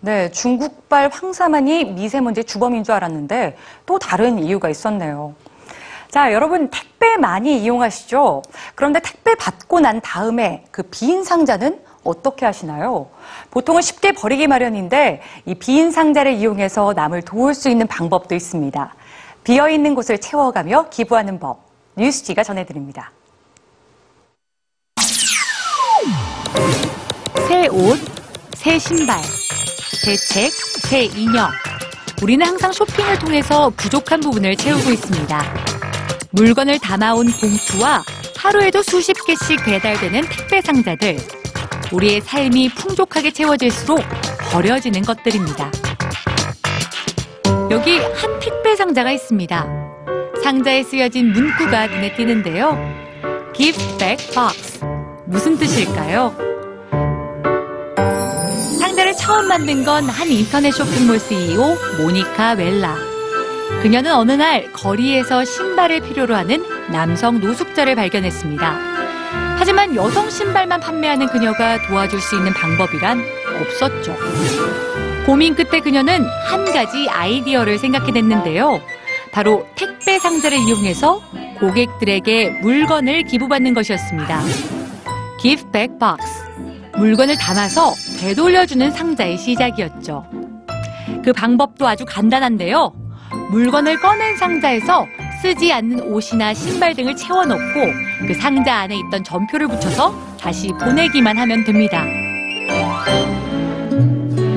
[0.00, 3.56] 네, 중국발 황사만이 미세먼지 주범인 줄 알았는데
[3.86, 5.34] 또 다른 이유가 있었네요.
[6.10, 8.42] 자, 여러분 택배 많이 이용하시죠?
[8.74, 13.08] 그런데 택배 받고 난 다음에 그 빈 상자는 어떻게 하시나요?
[13.50, 18.94] 보통은 쉽게 버리기 마련인데 이 빈 상자를 이용해서 남을 도울 수 있는 방법도 있습니다.
[19.44, 21.66] 비어 있는 곳을 채워가며 기부하는 법.
[21.96, 23.10] 뉴스지가 전해드립니다.
[27.48, 27.98] 새 옷,
[28.54, 29.18] 새 신발,
[30.00, 31.50] 새 책, 새 인형.
[32.22, 35.54] 우리는 항상 쇼핑을 통해서 부족한 부분을 채우고 있습니다.
[36.30, 38.04] 물건을 담아온 봉투와
[38.36, 41.18] 하루에도 수십 개씩 배달되는 택배 상자들.
[41.90, 44.00] 우리의 삶이 풍족하게 채워질수록
[44.52, 45.70] 버려지는 것들입니다.
[47.70, 49.66] 여기 한 택배 상자가 있습니다.
[50.42, 52.78] 상자에 쓰여진 문구가 눈에 띄는데요.
[53.54, 54.80] Give back box.
[55.26, 56.57] 무슨 뜻일까요?
[59.28, 62.96] 처음 만든 건 한 인터넷 쇼핑몰 CEO 모니카 웰라.
[63.82, 68.78] 그녀는 어느 날 거리에서 신발을 필요로 하는 남성 노숙자를 발견했습니다.
[69.58, 73.22] 하지만 여성 신발만 판매하는 그녀가 도와줄 수 있는 방법이란
[73.60, 74.16] 없었죠.
[75.26, 78.80] 고민 끝에 그녀는 한 가지 아이디어를 생각해냈는데요.
[79.30, 81.20] 바로 택배 상자를 이용해서
[81.60, 84.40] 고객들에게 물건을 기부받는 것이었습니다.
[85.42, 86.37] Give back box.
[86.98, 90.26] 물건을 담아서 되돌려주는 상자의 시작이었죠.
[91.24, 92.92] 그 방법도 아주 간단한데요.
[93.50, 95.06] 물건을 꺼낸 상자에서
[95.40, 97.62] 쓰지 않는 옷이나 신발 등을 채워넣고
[98.26, 102.04] 그 상자 안에 있던 전표를 붙여서 다시 보내기만 하면 됩니다.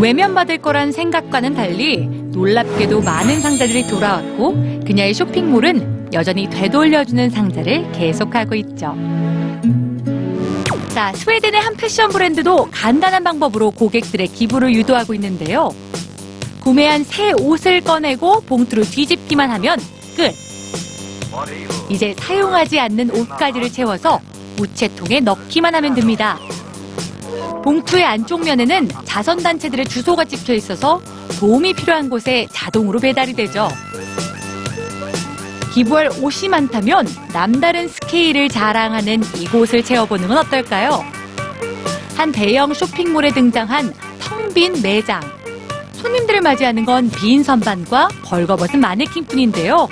[0.00, 8.94] 외면받을 거란 생각과는 달리 놀랍게도 많은 상자들이 돌아왔고 그녀의 쇼핑몰은 여전히 되돌려주는 상자를 계속하고 있죠.
[10.94, 15.70] 자, 스웨덴의 한 패션 브랜드도 간단한 방법으로 고객들의 기부를 유도하고 있는데요.
[16.60, 19.78] 구매한 새 옷을 꺼내고 봉투를 뒤집기만 하면
[20.16, 20.32] 끝.
[21.88, 24.20] 이제 사용하지 않는 옷가지를 채워서
[24.58, 26.38] 우체통에 넣기만 하면 됩니다.
[27.62, 31.00] 봉투의 안쪽 면에는 자선단체들의 주소가 찍혀 있어서
[31.38, 33.68] 도움이 필요한 곳에 자동으로 배달이 되죠.
[35.72, 41.04] 기부할 옷이 많다면 남다른 스케일을 자랑하는 이곳을 채워보는 건 어떨까요?
[42.16, 45.20] 한 대형 쇼핑몰에 등장한 텅 빈 매장.
[45.92, 49.88] 손님들을 맞이하는 건 빈 선반과 벌거벗은 마네킹뿐인데요.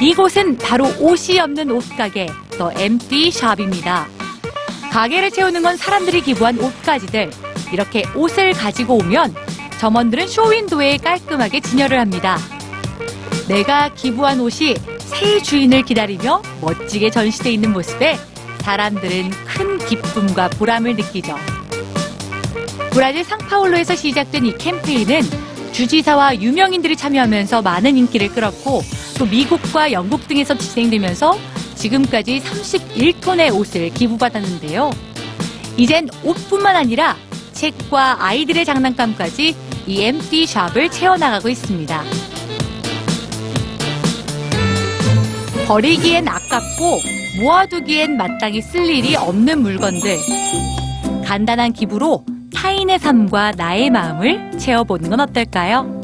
[0.00, 4.06] 이곳은 바로 옷이 없는 옷가게, 더 엠티 샵입니다.
[4.92, 7.30] 가게를 채우는 건 사람들이 기부한 옷가지들.
[7.72, 9.34] 이렇게 옷을 가지고 오면
[9.78, 12.38] 점원들은 쇼윈도에 깔끔하게 진열을 합니다.
[13.48, 14.74] 내가 기부한 옷이
[15.18, 18.16] 새 주인을 기다리며 멋지게 전시돼 있는 모습에
[18.60, 21.34] 사람들은 큰 기쁨과 보람을 느끼죠.
[22.92, 25.22] 브라질 상파울로에서 시작된 이 캠페인은
[25.72, 28.82] 주지사와 유명인들이 참여하면서 많은 인기를 끌었고
[29.18, 31.36] 또 미국과 영국 등에서 진행되면서
[31.74, 34.90] 지금까지 31톤의 옷을 기부받았는데요.
[35.76, 37.16] 이젠 옷뿐만 아니라
[37.52, 39.56] 책과 아이들의 장난감까지
[39.88, 42.27] 이 엠티 샵을 채워나가고 있습니다.
[45.68, 46.98] 버리기엔 아깝고
[47.42, 50.16] 모아두기엔 마땅히 쓸 일이 없는 물건들.
[51.26, 52.24] 간단한 기부로
[52.54, 55.97] 타인의 삶과 나의 마음을 채워보는 건 어떨까요?